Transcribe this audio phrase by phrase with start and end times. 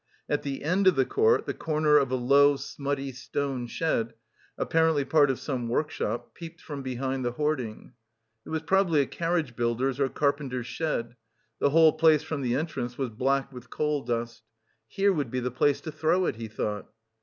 [0.27, 4.15] At the end of the court, the corner of a low, smutty, stone shed,
[4.57, 7.93] apparently part of some workshop, peeped from behind the hoarding.
[8.43, 11.15] It was probably a carriage builder's or carpenter's shed;
[11.59, 14.41] the whole place from the entrance was black with coal dust.
[14.87, 16.87] Here would be the place to throw it, he thought.